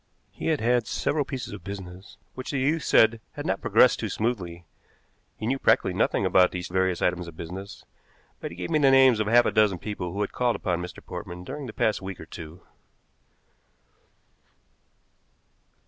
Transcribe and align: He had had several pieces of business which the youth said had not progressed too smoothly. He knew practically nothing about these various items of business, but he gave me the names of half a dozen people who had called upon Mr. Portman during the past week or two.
He 0.31 0.47
had 0.47 0.61
had 0.61 0.87
several 0.87 1.23
pieces 1.23 1.53
of 1.53 1.63
business 1.63 2.17
which 2.33 2.49
the 2.49 2.57
youth 2.57 2.81
said 2.81 3.21
had 3.33 3.45
not 3.45 3.61
progressed 3.61 3.99
too 3.99 4.09
smoothly. 4.09 4.65
He 5.37 5.45
knew 5.45 5.59
practically 5.59 5.93
nothing 5.93 6.25
about 6.25 6.49
these 6.49 6.69
various 6.69 7.03
items 7.03 7.27
of 7.27 7.37
business, 7.37 7.85
but 8.39 8.49
he 8.49 8.57
gave 8.57 8.71
me 8.71 8.79
the 8.79 8.89
names 8.89 9.19
of 9.19 9.27
half 9.27 9.45
a 9.45 9.51
dozen 9.51 9.77
people 9.77 10.11
who 10.11 10.21
had 10.21 10.31
called 10.31 10.55
upon 10.55 10.81
Mr. 10.81 11.05
Portman 11.05 11.43
during 11.43 11.67
the 11.67 11.71
past 11.71 12.01
week 12.01 12.19
or 12.19 12.25
two. 12.25 12.61